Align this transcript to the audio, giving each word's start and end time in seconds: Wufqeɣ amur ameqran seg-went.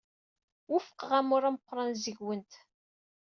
Wufqeɣ 0.69 1.11
amur 1.19 1.43
ameqran 1.49 1.91
seg-went. 2.03 2.51